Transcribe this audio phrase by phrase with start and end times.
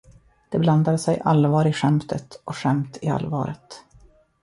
[0.49, 3.83] Det blandar sig allvar i skämtet och skämt i allvaret.